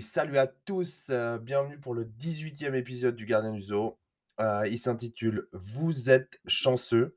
[0.00, 3.98] salut à tous, heu, bienvenue pour le 18e épisode du Gardien du Zoo.
[4.40, 7.16] Heu, il s'intitule «Vous êtes chanceux»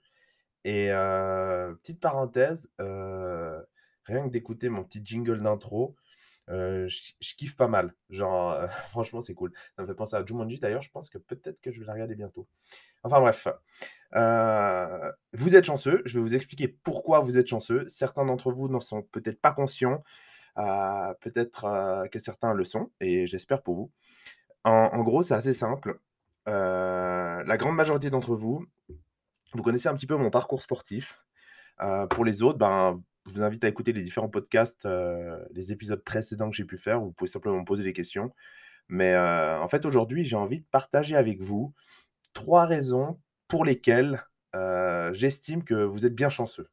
[0.64, 5.96] et heu, petite parenthèse, rien que d'écouter mon petit jingle d'intro,
[6.47, 6.88] je
[7.19, 7.93] je kiffe pas mal.
[8.09, 9.51] Genre, franchement, c'est cool.
[9.75, 11.93] Ça me fait penser à Jumanji d'ailleurs, je pense que peut-être que je vais la
[11.93, 12.47] regarder bientôt.
[13.04, 13.47] Enfin bref,
[15.33, 17.86] vous êtes chanceux, je vais vous expliquer pourquoi vous êtes chanceux.
[17.86, 20.04] Certains d'entre vous n'en sont peut-être pas conscients,
[21.21, 23.91] peut-être, heu, que certains le sont et j'espère pour vous.
[24.65, 26.00] En gros, c'est assez simple.
[26.47, 26.51] Heu,
[27.46, 28.65] la grande majorité d'entre vous,
[29.54, 31.24] vous connaissez un petit peu mon parcours sportif.
[31.83, 32.95] Heu, pour les autres, ben,
[33.27, 34.88] je vous invite à écouter les différents podcasts,
[35.52, 37.02] les épisodes précédents que j'ai pu faire.
[37.02, 38.33] Vous pouvez simplement me poser des questions.
[38.89, 41.73] Mais, en fait, aujourd'hui, j'ai envie de partager avec vous
[42.33, 44.23] 3 raisons pour lesquelles,
[45.13, 46.69] j'estime que vous êtes bien chanceux.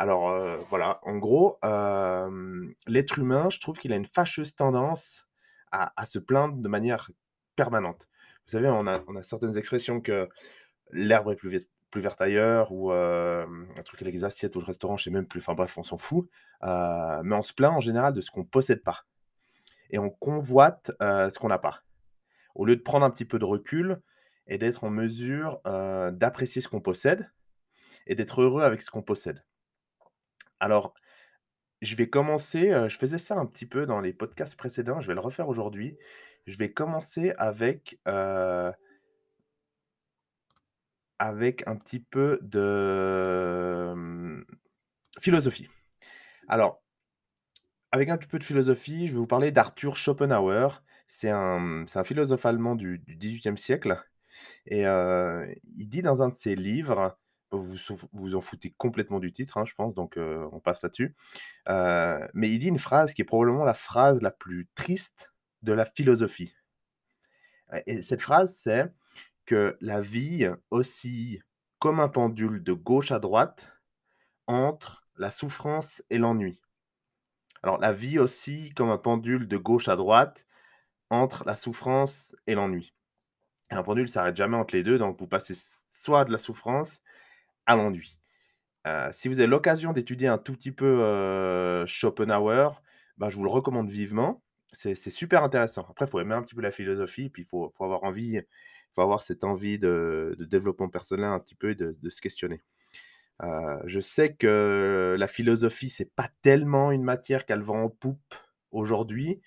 [0.00, 5.28] Alors, heu, voilà, en gros, hem, l'être humain, je trouve qu'il a une fâcheuse tendance
[5.72, 7.10] à se plaindre de manière
[7.54, 8.08] permanente.
[8.46, 10.26] Vous savez, on a certaines expressions que
[10.90, 14.96] l'herbe est plus verte ailleurs ou, hem, un truc avec les assiettes ou le restaurant,
[14.96, 16.30] je sais même plus, enfin bref, on s'en fout.
[16.62, 19.04] Mais on se plaint en général de ce qu'on possède pas
[19.90, 21.82] et on convoite, ce qu'on n'a pas.
[22.54, 24.00] Au lieu de prendre un petit peu de recul
[24.46, 27.30] et d'être en mesure, d'apprécier ce qu'on possède
[28.06, 29.44] et d'être heureux avec ce qu'on possède.
[30.60, 30.94] Alors,
[31.82, 35.14] je vais commencer, je faisais ça un petit peu dans les podcasts précédents, je vais
[35.14, 35.96] le refaire aujourd'hui.
[36.46, 37.98] Je vais commencer avec,
[41.18, 44.44] avec un petit peu de, mmh,
[45.20, 45.68] philosophie.
[46.48, 46.82] Alors,
[47.92, 50.82] avec un petit peu de philosophie, je vais vous parler d'Arthur Schopenhauer.
[51.08, 54.00] C'est un, un philosophe allemand du du 18e siècle
[54.66, 57.18] et il dit dans un de ses livres,
[57.52, 57.76] vous
[58.12, 61.14] vous en foutez complètement du titre, hein, je pense, donc on passe là-dessus.
[61.66, 65.84] Mais il dit une phrase qui est probablement la phrase la plus triste de la
[65.84, 66.54] philosophie.
[67.86, 68.92] Et et cette phrase, c'est
[69.46, 71.42] que la vie oscille
[71.78, 73.68] comme un pendule de gauche à droite
[74.46, 76.60] entre la souffrance et l'ennui.
[77.62, 80.46] Alors la vie oscille comme un pendule de gauche à droite
[81.10, 82.94] entre la souffrance et l'ennui.
[83.70, 87.02] Un pendule s'arrête jamais entre les 2, donc vous passez soit de la souffrance
[87.70, 88.18] à l'ennui.
[88.86, 92.82] Heu, si vous avez l'occasion d'étudier un tout petit peu, heu, Schopenhauer,
[93.18, 94.42] ben, je vous le recommande vivement.
[94.72, 95.86] C'est super intéressant.
[95.90, 98.40] Après, il faut aimer un petit peu la philosophie, puis il faut avoir envie,
[98.94, 102.62] faut avoir cette envie de développement personnel un petit peu et de se questionner.
[103.42, 108.34] Heu, je sais que la philosophie, c'est pas tellement une matière qu'elle vend en poupe
[108.70, 109.40] aujourd'hui.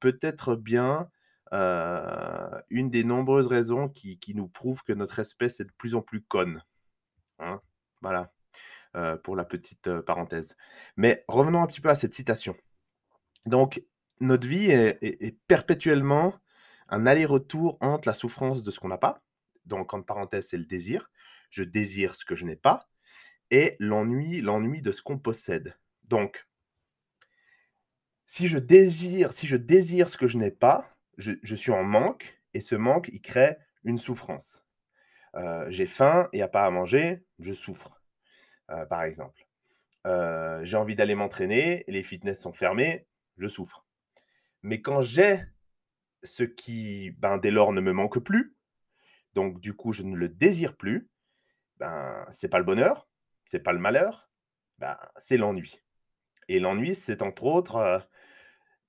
[0.00, 1.08] Peut-être bien,
[1.52, 5.94] heu, une des nombreuses raisons qui qui nous prouvent que notre espèce est de plus
[5.94, 6.62] en plus conne,
[7.40, 7.60] hein.
[8.02, 8.32] Voilà,
[8.96, 10.56] heu, pour la petite, heu, parenthèse.
[10.96, 12.56] Mais revenons un petit peu à cette citation.
[13.46, 13.82] Donc
[14.20, 16.34] notre vie est est perpétuellement
[16.88, 19.22] un aller-retour entre la souffrance de ce qu'on n'a pas,
[19.66, 21.10] donc entre parenthèses, c'est le désir.
[21.50, 22.88] Je désire ce que je n'ai pas
[23.50, 25.76] et l'ennui l'ennui de ce qu'on possède.
[26.10, 26.48] Donc
[28.26, 31.84] si je désire si je désire ce que je n'ai pas, je je suis en
[31.84, 34.64] manque et ce manque, il crée une souffrance.
[35.36, 38.00] Heu, j'ai faim, il y a pas à manger, je souffre,
[38.70, 39.46] heu, par exemple.
[40.06, 43.06] Heu, j'ai envie d'aller m'entraîner, les fitness sont fermés,
[43.38, 43.86] je souffre.
[44.62, 45.40] Mais quand j'ai
[46.22, 48.56] ce qui, ben, dès lors ne me manque plus,
[49.34, 51.10] donc du coup, je ne le désire plus,
[51.78, 53.08] ben, c'est pas le bonheur,
[53.46, 54.30] c'est pas le malheur,
[54.78, 55.80] ben, c'est l'ennui.
[56.48, 58.06] Et l'ennui, c'est entre autres,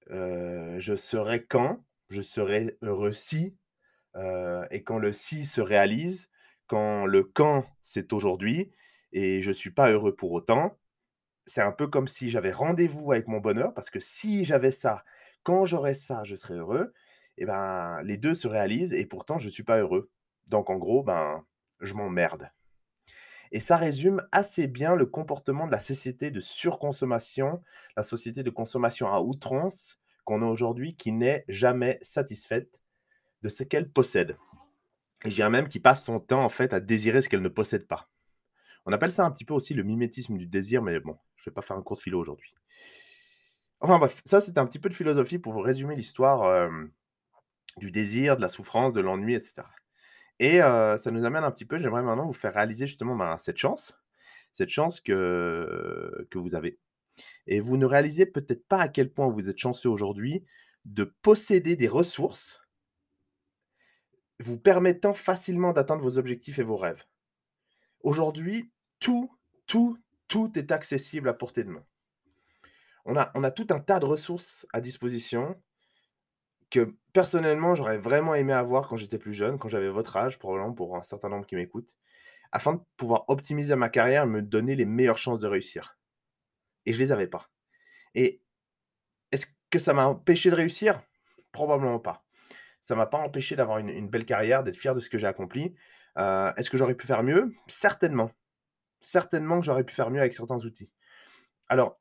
[0.09, 3.57] je serai quand, je serai heureux si,
[4.15, 6.29] heu et quand le si se réalise,
[6.67, 8.71] quand le quand, c'est aujourd'hui
[9.11, 10.77] et je suis pas heureux pour autant,
[11.45, 15.03] c'est un peu comme si j'avais rendez-vous avec mon bonheur parce que si j'avais ça,
[15.43, 16.93] quand j'aurais ça, je serais heureux
[17.37, 20.11] et ben, les 2 se réalisent et pourtant je suis pas heureux.
[20.47, 21.45] Donc en gros, ben,
[21.79, 22.49] je m'emmerde.
[23.51, 27.61] Et ça résume assez bien le comportement de la société de surconsommation,
[27.95, 32.81] la société de consommation à outrance qu'on a aujourd'hui qui n'est jamais satisfaite
[33.41, 34.37] de ce qu'elle possède.
[35.25, 37.87] Et je même qui passe son temps en fait à désirer ce qu'elle ne possède
[37.87, 38.09] pas.
[38.85, 41.53] On appelle ça un petit peu aussi le mimétisme du désir, mais bon, je vais
[41.53, 42.53] pas faire un cours de philo aujourd'hui.
[43.79, 46.91] Enfin bref, ça c'était un petit peu de philosophie pour vous résumer l'histoire, hem,
[47.77, 49.69] du désir, de la souffrance, de l'ennui et cetera.
[50.39, 53.37] Et heu, ça nous amène un petit peu j'aimerais maintenant vous faire réaliser justement, ben,
[53.37, 53.93] cette chance
[54.53, 56.77] cette chance que vous avez.
[57.47, 60.43] Et vous ne réalisez peut-être pas à quel point vous êtes chanceux aujourd'hui
[60.85, 62.61] de posséder des ressources
[64.39, 67.05] vous permettant facilement d'atteindre vos objectifs et vos rêves.
[68.01, 69.31] Aujourd'hui, tout,
[69.67, 71.85] tout, tout est accessible à portée de main.
[73.05, 75.61] On a on a tout un tas de ressources à disposition
[76.73, 80.73] que personnellement, j'aurais vraiment aimé avoir quand j'étais plus jeune, quand j'avais votre âge, probablement
[80.73, 81.95] pour un certain nombre qui m'écoutent,
[82.51, 85.97] afin de pouvoir optimiser ma carrière et me donner les meilleures chances de réussir.
[86.85, 87.49] Et je les avais pas.
[88.15, 88.41] Et
[89.31, 91.01] est-ce que ça m'a empêché de réussir?
[91.51, 92.25] Probablement pas.
[92.81, 95.73] Ça m'a pas empêché d'avoir une belle carrière, d'être fier de ce que j'ai accompli.
[96.17, 97.53] Heu, est-ce que j'aurais pu faire mieux?
[97.67, 98.31] Certainement.
[99.01, 100.89] Certainement que j'aurais pu faire mieux avec certains outils.
[101.67, 101.99] Alors,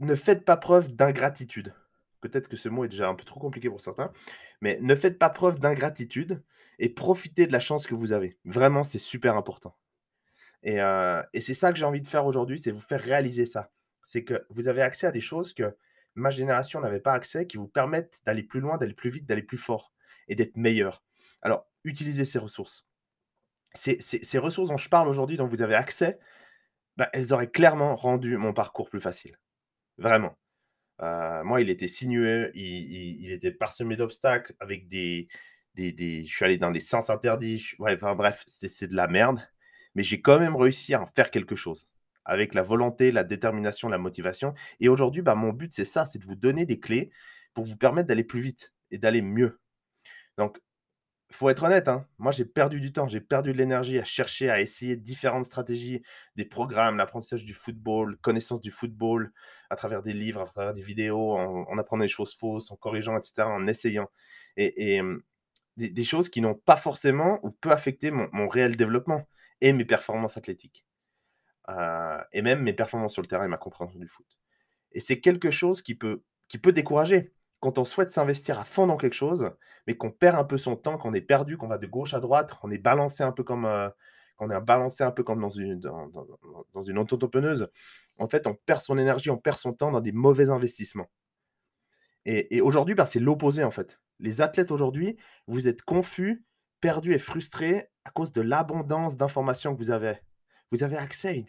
[0.00, 1.74] ne faites pas preuve d'ingratitude.
[2.20, 4.12] Peut-être que ce mot est déjà un peu trop compliqué pour certains,
[4.60, 6.42] mais ne faites pas preuve d'ingratitude
[6.78, 8.38] et profitez de la chance que vous avez.
[8.44, 9.76] Vraiment, c'est super important.
[10.62, 13.46] Et heu et c'est ça que j'ai envie de faire aujourd'hui, c'est vous faire réaliser
[13.46, 13.70] ça.
[14.02, 15.76] C'est que vous avez accès à des choses que
[16.14, 19.42] ma génération n'avait pas accès, qui vous permettent d'aller plus loin, d'aller plus vite, d'aller
[19.42, 19.92] plus fort
[20.28, 21.02] et d'être meilleur.
[21.42, 22.86] Alors, utilisez ces ressources.
[23.74, 26.18] Ces ces ces ressources dont je parle aujourd'hui, dont vous avez accès,
[26.96, 29.38] bah, elles auraient clairement rendu mon parcours plus facile.
[29.98, 30.36] Vraiment.
[31.02, 35.28] Heu, moi, il était sinueux, il était parsemé d'obstacles avec des
[35.74, 39.40] des je suis allé dans des sens interdits, je ouais, bref, c'est de la merde,
[39.94, 41.88] mais j'ai quand même réussi à en faire quelque chose.
[42.24, 46.18] Avec la volonté, la détermination, la motivation et aujourd'hui, bah, mon but, c'est ça, c'est
[46.18, 47.10] de vous donner des clés
[47.54, 49.60] pour vous permettre d'aller plus vite et d'aller mieux.
[50.38, 50.60] Donc
[51.32, 54.50] faut être honnête, hein, moi j'ai perdu du temps, j'ai perdu de l'énergie à chercher,
[54.50, 56.02] à essayer différentes stratégies,
[56.36, 59.32] des programmes, l'apprentissage du football, connaissance du football,
[59.70, 62.76] à travers des livres, à travers des vidéos, en, en apprenant des choses fausses, en
[62.76, 64.08] corrigeant, etc., en essayant.
[64.56, 65.22] Et, hum,
[65.78, 69.26] des, choses qui n'ont pas forcément ou peu affecté mon réel développement
[69.62, 70.84] et mes performances athlétiques.
[71.70, 74.26] Euh, et même mes performances sur le terrain et ma compréhension du foot.
[74.90, 78.88] Et c'est quelque chose qui peut, qui peut décourager quand on souhaite s'investir à fond
[78.88, 79.52] dans quelque chose,
[79.86, 82.18] mais qu'on perd un peu son temps, qu'on est perdu, qu'on va de gauche à
[82.18, 83.88] droite, qu'on est balancé un peu comme, euh,
[84.36, 86.26] qu'on est balancé un peu comme dans une, dans, dans,
[86.72, 87.70] dans une auto-entrepreneuse,
[88.18, 91.08] en fait, on perd son énergie, on perd son temps dans des mauvais investissements.
[92.24, 94.00] Et, et aujourd'hui, ben, c'est l'opposé, en fait.
[94.18, 95.16] Les athlètes aujourd'hui,
[95.46, 96.44] vous êtes confus,
[96.80, 100.16] perdus et frustrés à cause de l'abondance d'informations que vous avez.
[100.70, 101.44] Vous avez accès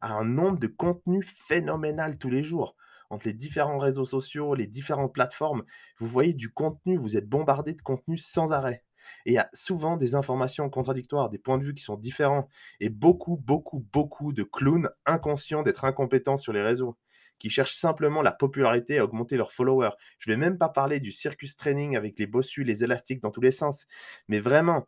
[0.00, 2.76] à, à un nombre de contenus phénoménal tous les jours
[3.10, 5.64] entre les différents réseaux sociaux, les différentes plateformes,
[5.98, 8.84] vous voyez du contenu, vous êtes bombardé de contenu sans arrêt.
[9.24, 12.48] Et il y a souvent des informations contradictoires, des points de vue qui sont différents,
[12.80, 16.98] et beaucoup, beaucoup, beaucoup de clowns inconscients d'être incompétents sur les réseaux,
[17.38, 19.92] qui cherchent simplement la popularité à augmenter leurs followers.
[20.18, 23.40] Je vais même pas parler du circus training avec les bossus, les élastiques dans tous
[23.40, 23.86] les sens,
[24.28, 24.86] mais vraiment,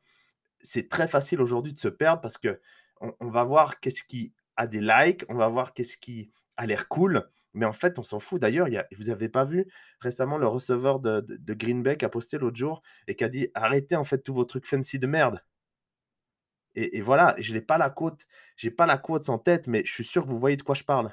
[0.62, 2.60] c'est très facile aujourd'hui de se perdre parce que
[3.00, 6.88] on, va voir qu'est-ce qui a des likes, on va voir qu'est-ce qui a l'air
[6.88, 8.40] cool, mais en fait, on s'en fout.
[8.40, 9.66] D'ailleurs, vous avez pas vu
[10.00, 13.24] récemment le receveur de de de Green Bay qui a posté l'autre jour et qui
[13.24, 15.42] a dit: «Arrêtez en fait tous vos trucs fancy de merde»
[16.76, 18.26] et voilà, je n'ai pas la quote
[18.56, 20.74] j'ai pas la quote en tête, mais je suis sûr que vous voyez de quoi
[20.76, 21.12] je parle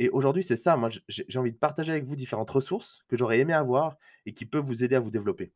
[0.00, 3.38] et aujourd'hui, c'est ça, moi, j'ai envie de partager avec vous différentes ressources que j'aurais
[3.38, 5.52] aimé avoir et qui peuvent vous aider à vous développer.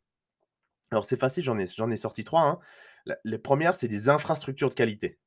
[0.91, 2.43] Alors c'est facile, j'en ai ai sorti 3.
[2.43, 2.59] hein.
[3.07, 5.19] La les 1 c'est des infrastructures de qualité.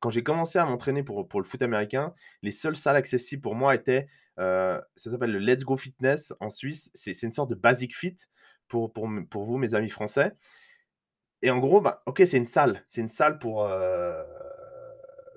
[0.00, 3.54] Quand j'ai commencé à m'entraîner pour pour le foot américain, les seules salles accessibles pour
[3.56, 4.08] moi étaient,
[4.40, 6.90] heu, ça s'appelle le Let's Go Fitness en Suisse.
[6.94, 8.16] C'est une sorte de Basic Fit
[8.68, 10.34] pour pour pour vous, mes amis français
[11.42, 12.84] et en gros, bah, OK, c'est une salle.
[12.88, 14.14] C'est une salle pour, heu,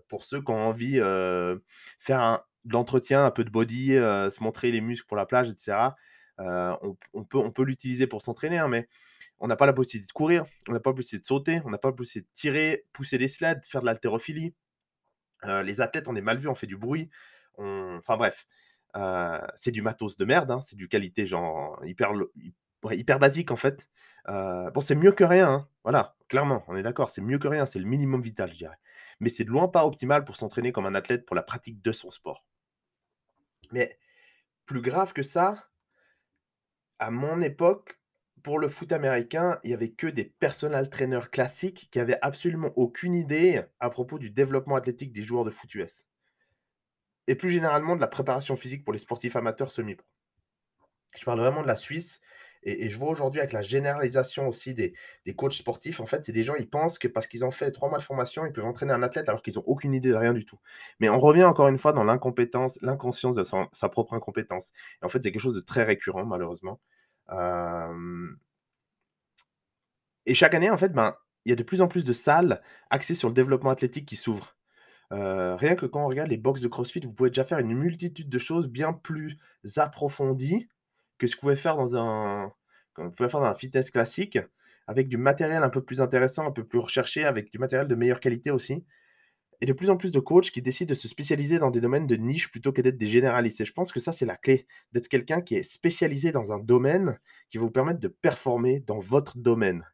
[0.10, 1.64] pour ceux qui ont envie, heu,
[2.00, 5.50] faire un de l'entretien, un peu de body, se montrer les muscles pour la plage
[5.50, 5.96] et cetera.
[6.40, 8.88] Heu, on p on peut on peut l'utiliser pour s'entraîner, hein, mais
[9.40, 11.70] on n'a pas la possibilité de courir, on n'a pas la possibilité de sauter, on
[11.70, 14.56] n'a pas la possibilité de tirer, pousser des sleds, faire de l'haltérophilie.
[15.46, 17.10] Heu, les athlètes, on est mal vus, on fait du bruit,
[17.58, 18.48] enfin bref,
[18.96, 22.12] heu, c'est du matos de merde, hein, c'est du qualité genre hyper
[22.92, 23.88] hyper basique en fait.
[24.30, 27.48] Heu, bon, c'est mieux que rien, hein, voilà, clairement, on est d'accord, c'est mieux que
[27.48, 28.78] rien, c'est le minimum vital, je dirais.
[29.20, 31.92] Mais c'est de loin pas optimal pour s'entraîner comme un athlète pour la pratique de
[31.92, 32.46] son sport.
[33.72, 34.00] Mais
[34.66, 35.70] plus grave que ça,
[37.00, 38.00] à mon époque,
[38.44, 42.72] pour le foot américain, il y avait que des personal trainers classiques qui avaient absolument
[42.76, 46.06] aucune idée à propos du développement athlétique des joueurs de foot US.
[47.28, 50.06] Et plus généralement de la préparation physique pour les sportifs amateurs semi-pro.
[51.18, 52.20] Je parle vraiment de la Suisse
[52.66, 54.94] et je vois aujourd'hui avec la généralisation aussi des
[55.26, 57.72] des coachs sportifs, en fait, c'est des gens, ils pensent que parce qu'ils ont fait
[57.72, 60.16] 3 mois de formation, ils peuvent entraîner un athlète alors qu'ils ont aucune idée de
[60.16, 60.60] rien du tout.
[61.00, 64.72] Mais on revient encore une fois dans l'incompétence, l'inconscience de son sa propre incompétence.
[65.02, 66.80] Et en fait, c'est quelque chose de très récurrent malheureusement.
[70.26, 71.16] Et chaque année, en fait, ben,
[71.46, 74.16] il y a de plus en plus de salles axées sur le développement athlétique qui
[74.16, 74.56] s'ouvrent.
[75.12, 78.30] Rien que quand on regarde les box de CrossFit, vous pouvez déjà faire une multitude
[78.30, 79.38] de choses bien plus
[79.78, 80.68] approfondies
[81.18, 82.52] que ce que vous pouvez faire dans un
[82.96, 84.40] que vous pouvez faire dans un fitness classique,
[84.88, 87.96] avec du matériel un peu plus intéressant, un peu plus recherché, avec du matériel de
[87.96, 88.86] meilleure qualité aussi
[89.64, 92.06] et de plus en plus de coachs qui décident de se spécialiser dans des domaines
[92.06, 93.62] de niche plutôt que d'être des généralistes.
[93.62, 96.60] Et je pense que ça, c'est la clé, d'être quelqu'un qui est spécialisé dans un
[96.60, 97.18] domaine
[97.50, 99.88] qui va vous permettre de performer dans votre domaine.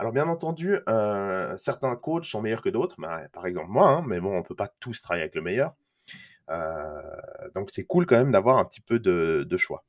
[0.00, 4.04] Alors bien entendu, euh, certains coachs sont meilleurs que d'autres, bah, par exemple moi, hein,
[4.08, 5.76] mais bon, on ne peut pas tous travailler avec le meilleur.
[6.48, 7.00] Euh,
[7.54, 9.84] donc c'est cool quand même d'avoir un petit peu de, choix.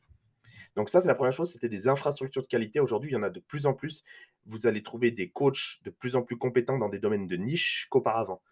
[0.76, 2.80] Donc ça, c'est la première chose, c'était des infrastructures de qualité.
[2.80, 4.04] Aujourd'hui, il y en a de plus en plus.
[4.46, 7.88] Vous allez trouver des coachs de plus en plus compétents dans des domaines de niche
[7.90, 8.44] qu'auparavant.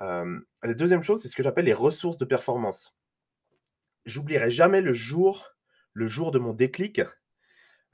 [0.00, 2.96] Euh, la deuxième chose, c'est ce que j'appelle les ressources de performance.
[4.04, 5.50] J'oublierai jamais le jour,
[5.92, 7.00] le jour de mon déclic.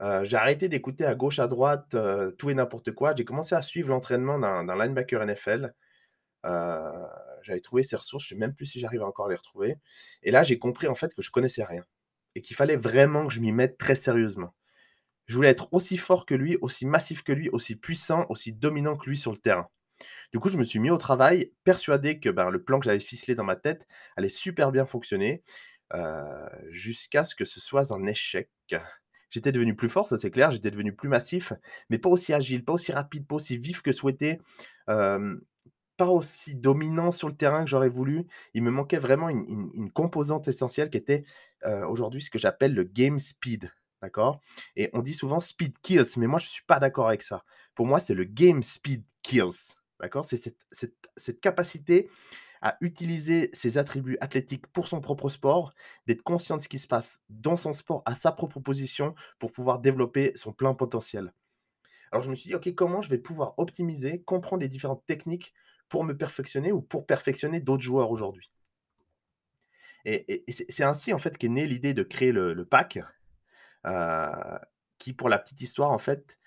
[0.01, 1.95] Euh, j'ai arrêté d'écouter à gauche, à droite,
[2.37, 3.13] tout et n'importe quoi.
[3.15, 5.73] J'ai commencé à suivre l'entraînement d'un linebacker NFL.
[6.45, 7.07] Euh,
[7.43, 9.77] j'avais trouvé ces ressources, je ne sais même plus si j'arrive encore à les retrouver.
[10.23, 11.83] Et là, j'ai compris en fait que je connaissais rien
[12.35, 14.53] et qu'il fallait vraiment que je m'y mette très sérieusement.
[15.27, 18.97] Je voulais être aussi fort que lui, aussi massif que lui, aussi puissant, aussi dominant
[18.97, 19.69] que lui sur le terrain.
[20.31, 22.99] Du coup, je me suis mis au travail, persuadé que ben, le plan que j'avais
[22.99, 25.43] ficelé dans ma tête allait super bien fonctionner,
[26.69, 28.49] jusqu'à ce que ce soit un échec.
[29.29, 31.53] J'étais devenu plus fort, ça c'est clair, j'étais devenu plus massif,
[31.89, 34.39] mais pas aussi agile, pas aussi rapide, pas aussi vif que souhaité.
[34.87, 38.25] Pas aussi dominant sur le terrain que j'aurais voulu.
[38.53, 41.23] Il me manquait vraiment une, composante essentielle qui était
[41.87, 43.71] aujourd'hui ce que j'appelle le game speed.
[44.01, 44.41] D'accord?
[44.75, 47.43] Et on dit souvent speed kills, mais moi je ne suis pas d'accord avec ça.
[47.75, 49.75] Pour moi, c'est le game speed kills.
[50.01, 50.25] D'accord?
[50.25, 52.09] C'est cette, capacité
[52.63, 55.73] à utiliser ses attributs athlétiques pour son propre sport,
[56.07, 59.51] d'être conscient de ce qui se passe dans son sport à sa propre position pour
[59.51, 61.33] pouvoir développer son plein potentiel.
[62.11, 65.53] Alors je me suis dit, OK, comment je vais pouvoir optimiser, comprendre les différentes techniques
[65.87, 68.51] pour me perfectionner ou pour perfectionner d'autres joueurs aujourd'hui?
[70.05, 72.99] Et, c'est ainsi en fait qu'est née l'idée de créer le, pack,
[73.85, 74.59] euh,
[74.97, 76.37] qui pour la petite histoire en fait,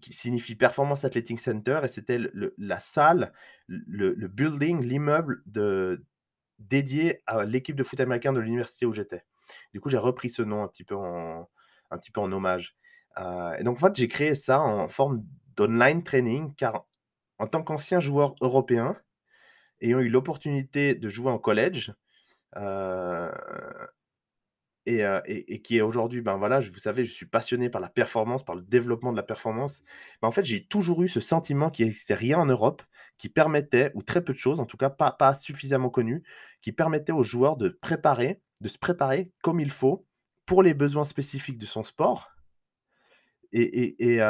[0.00, 2.18] qui signifie Performance Athletic Center, et c'était
[2.58, 3.32] la salle,
[3.68, 5.42] le, building, l'immeuble
[6.58, 9.24] dédié à l'équipe de foot américain de l'université où j'étais.
[9.72, 11.48] Du coup, j'ai repris ce nom un petit peu en,
[11.90, 12.76] un petit peu en hommage.
[13.18, 15.24] Euh, et donc, en fait, j'ai créé ça en forme
[15.56, 16.86] d'online training, car
[17.38, 18.96] en tant qu'ancien joueur européen,
[19.80, 21.94] ayant eu l'opportunité de jouer en collège,
[22.56, 23.30] euh,
[24.86, 28.44] et, qui est aujourd'hui, ben voilà, je, vous savez, je suis passionné par la performance,
[28.44, 29.82] par le développement de la performance.
[30.22, 32.82] En fait, j'ai toujours eu ce sentiment qu'il n'existait rien en Europe
[33.18, 36.24] qui permettait, ou très peu de choses, en tout cas pas, suffisamment connu,
[36.60, 40.06] qui permettait aux joueurs de préparer, de se préparer comme il faut
[40.46, 42.32] pour les besoins spécifiques de son sport
[43.52, 44.20] et,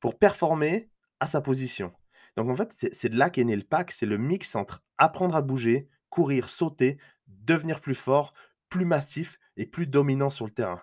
[0.00, 1.92] pour performer à sa position.
[2.36, 5.36] Donc en fait, c'est de là qu'est né le pack, c'est le mix entre apprendre
[5.36, 8.32] à bouger, courir, sauter, devenir plus fort,
[8.68, 10.82] plus massif et plus dominant sur le terrain.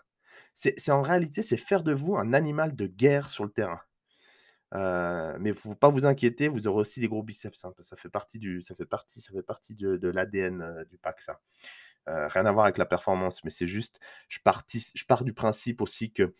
[0.53, 3.81] C'est en réalité, c'est faire de vous un animal de guerre sur le terrain.
[4.73, 7.65] Euh, mais faut pas vous inquiéter, vous aurez aussi des gros biceps.
[7.65, 10.97] Hein, ça fait partie du, ça fait partie, ça fait partie de, l'ADN euh, du
[10.97, 11.39] pack, ça.
[12.07, 13.99] Euh, rien à voir avec la performance, mais c'est juste,
[14.29, 16.33] je, pars du principe aussi que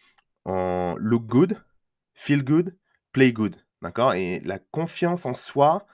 [0.45, 1.57] en look good,
[2.13, 2.77] feel good,
[3.11, 3.55] play good.
[3.81, 4.13] D'accord?
[4.13, 5.87] Et la confiance en soi,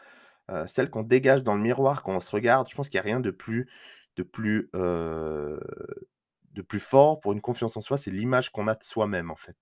[0.49, 3.07] euh, celle qu'on dégage dans le miroir quand on se regarde, je pense qu'il n'y
[3.07, 3.69] a rien de plus,
[4.15, 8.83] de plus, de plus fort pour une confiance en soi, c'est l'image qu'on a de
[8.83, 9.57] soi-même, en fait.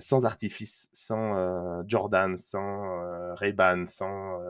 [0.00, 4.40] Sans artifice, sans Jordan, sans Ray-Ban, sans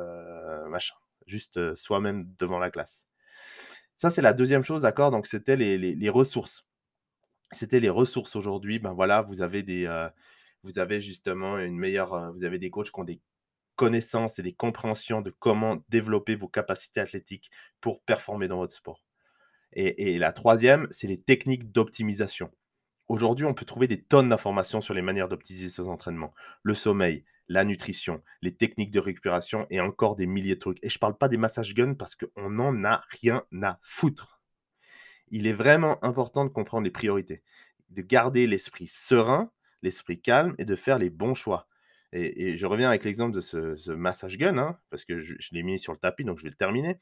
[0.68, 0.94] machin.
[1.26, 3.06] Juste soi-même devant la classe.
[3.96, 5.11] Ça, c'est la deuxième chose, d'accord?
[5.11, 6.66] Donc, c'était les, les ressources.
[7.52, 8.78] C'était les ressources aujourd'hui.
[8.78, 9.87] Ben voilà, vous avez des
[10.62, 13.20] vous avez justement une meilleure, vous avez des coachs qui ont des
[13.76, 19.04] connaissances et des compréhensions de comment développer vos capacités athlétiques pour performer dans votre sport.
[19.73, 22.50] Et, la troisième, c'est les techniques d'optimisation.
[23.09, 26.33] Aujourd'hui, on peut trouver des tonnes d'informations sur les manières d'optimiser ses entraînements.
[26.62, 30.78] Le sommeil, la nutrition, les techniques de récupération et encore des milliers de trucs.
[30.83, 34.40] Et je ne parle pas des massages guns parce qu'on n'en a rien à foutre.
[35.28, 37.42] Il est vraiment important de comprendre les priorités,
[37.90, 39.52] de garder l'esprit serein
[39.83, 41.68] l'esprit calme et de faire les bons choix.
[42.12, 45.78] Et, je reviens avec l'exemple de ce, massage gun, hein, parce que je, l'ai mis
[45.78, 46.98] sur le tapis, donc je vais le terminer.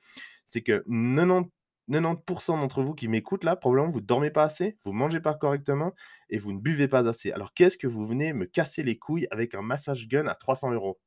[0.46, 1.50] C'est que 90,
[1.90, 5.20] 90% d'entre vous qui m'écoutent là, probablement vous ne dormez pas assez, vous ne mangez
[5.20, 5.94] pas correctement
[6.30, 7.30] et vous ne buvez pas assez.
[7.32, 10.72] Alors qu'est-ce que vous venez me casser les couilles avec un massage gun à 300
[10.72, 10.98] euros?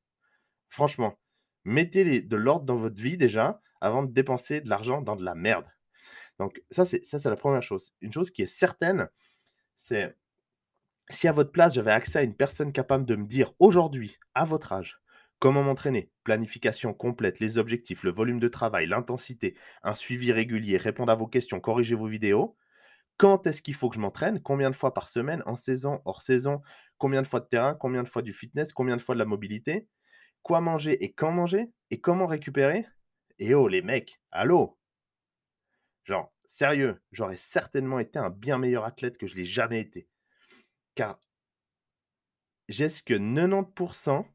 [0.70, 1.18] Franchement,
[1.66, 5.36] mettez de l'ordre dans votre vie déjà avant de dépenser de l'argent dans de la
[5.36, 5.66] merde.
[6.40, 7.94] Donc ça, c'est la première chose.
[8.02, 9.10] Une chose qui est certaine,
[9.76, 10.16] c'est
[11.10, 14.46] si à votre place, j'avais accès à une personne capable de me dire aujourd'hui, à
[14.46, 15.00] votre âge,
[15.40, 21.12] comment m'entraîner, planification complète, les objectifs, le volume de travail, l'intensité, un suivi régulier, répondre
[21.12, 22.58] à vos questions, corriger vos vidéos,
[23.18, 26.22] quand est-ce qu'il faut que je m'entraîne, combien de fois par semaine, en saison, hors
[26.22, 26.62] saison,
[27.00, 29.26] combien de fois de terrain, combien de fois du fitness, combien de fois de la
[29.26, 29.88] mobilité,
[30.44, 32.86] quoi manger et quand manger, et comment récupérer,
[33.40, 34.78] Eh oh les mecs, allô?
[36.04, 40.08] Genre, sérieux, j'aurais certainement été un bien meilleur athlète que je l'ai jamais été.
[40.98, 41.20] Car
[42.70, 44.26] j'ai ce que 90%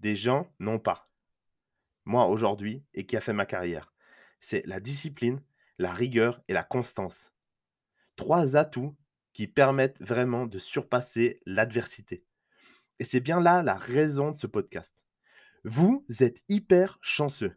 [0.00, 1.10] des gens n'ont pas.
[2.04, 3.94] Moi, aujourd'hui, et qui a fait ma carrière?
[4.38, 5.42] C'est la discipline,
[5.78, 7.32] la rigueur et la constance.
[8.16, 8.94] Trois atouts
[9.32, 12.26] qui permettent vraiment de surpasser l'adversité.
[12.98, 14.94] Et c'est bien là la raison de ce podcast.
[15.64, 17.56] Vous êtes hyper chanceux.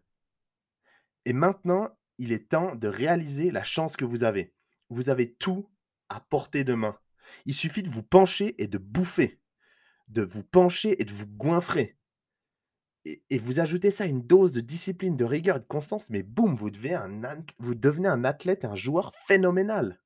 [1.26, 4.54] Et maintenant, il est temps de réaliser la chance que vous avez.
[4.88, 5.70] Vous avez tout
[6.08, 6.98] à portée de main.
[7.46, 9.40] Il suffit de vous pencher et de bouffer,
[10.08, 11.98] de vous pencher et de vous goinfrer.
[13.06, 16.24] Et, vous ajoutez ça à une dose de discipline, de rigueur et de constance, mais
[16.24, 20.02] boum, vous, devenez un, vous devenez un athlète, un joueur phénoménal.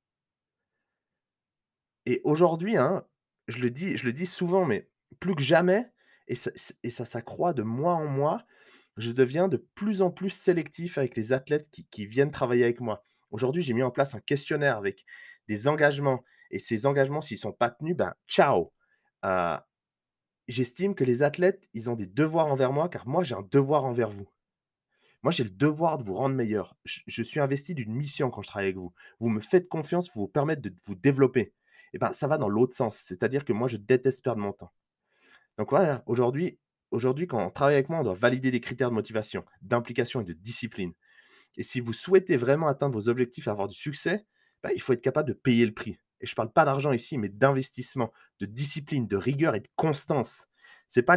[2.06, 3.06] Et aujourd'hui, hein,
[3.46, 5.92] je, le dis, je le dis souvent, mais plus que jamais,
[6.26, 6.50] et ça,
[6.90, 8.44] ça s'accroît de mois en mois,
[8.98, 13.04] je deviens de plus en plus sélectif avec les athlètes qui, viennent travailler avec moi.
[13.30, 15.04] Aujourd'hui, j'ai mis en place un questionnaire avec
[15.46, 16.24] des engagements.
[16.50, 18.72] Et ces engagements, s'ils ne sont pas tenus, ben ciao.
[19.24, 19.58] Euh,
[20.48, 23.84] j'estime que les athlètes, ils ont des devoirs envers moi, car moi, j'ai un devoir
[23.84, 24.28] envers vous.
[25.22, 26.76] Moi, j'ai le devoir de vous rendre meilleur.
[26.84, 28.94] Je, suis investi d'une mission quand je travaille avec vous.
[29.18, 31.52] Vous me faites confiance, vous vous permettez de vous développer.
[31.92, 32.96] Et ben, ça va dans l'autre sens.
[32.96, 34.72] C'est-à-dire que moi, je déteste perdre mon temps.
[35.56, 36.60] Donc voilà, aujourd'hui,
[36.92, 40.24] aujourd'hui, quand on travaille avec moi, on doit valider des critères de motivation, d'implication et
[40.24, 40.92] de discipline.
[41.56, 44.24] Et si vous souhaitez vraiment atteindre vos objectifs et avoir du succès,
[44.62, 45.98] bah, il faut être capable de payer le prix.
[46.20, 49.68] Et je ne parle pas d'argent ici, mais d'investissement, de discipline, de rigueur et de
[49.76, 50.46] constance.
[50.88, 51.16] Ce n'est pas,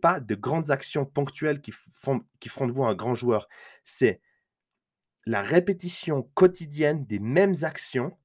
[0.00, 3.48] pas de grandes actions ponctuelles qui, font, qui feront de vous un grand joueur.
[3.84, 4.20] C'est
[5.26, 8.16] la répétition quotidienne des mêmes actions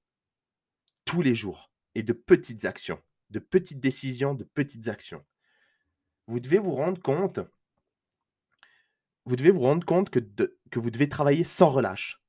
[1.05, 5.23] tous les jours et de petites actions, de petites décisions, de petites actions
[6.27, 7.39] vous devez vous rendre compte
[9.25, 12.21] vous devez vous rendre compte que, que vous devez travailler sans relâche.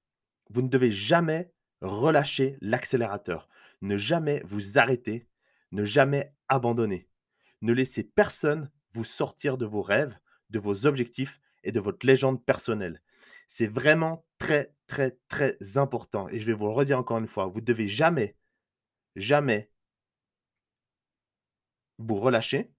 [0.50, 3.48] Vous ne devez jamais relâcher l'accélérateur.
[3.84, 5.28] Ne jamais vous arrêter.
[5.70, 7.06] Ne jamais abandonner.
[7.60, 10.18] Ne laissez personne vous sortir de vos rêves,
[10.48, 13.02] de vos objectifs et de votre légende personnelle.
[13.46, 16.30] C'est vraiment très, très, très important.
[16.30, 17.44] Et je vais vous le redire encore une fois.
[17.44, 18.38] Vous ne devez jamais,
[19.16, 19.70] jamais
[21.98, 22.72] vous relâcher.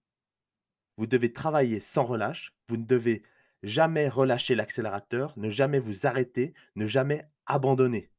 [0.97, 2.55] Vous devez travailler sans relâche.
[2.65, 3.21] Vous ne devez
[3.61, 8.09] jamais relâcher l'accélérateur, ne jamais vous arrêter, ne jamais abandonner.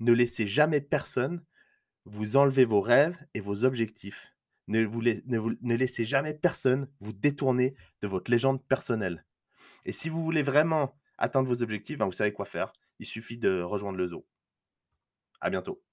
[0.00, 1.44] Ne laissez jamais personne
[2.04, 4.34] vous enlever vos rêves et vos objectifs.
[4.66, 9.24] Ne, laissez jamais personne vous détourner de votre légende personnelle.
[9.84, 12.72] Et si vous voulez vraiment atteindre vos objectifs, ben vous savez quoi faire.
[12.98, 14.26] Il suffit de rejoindre le zoo.
[15.40, 15.83] À bientôt.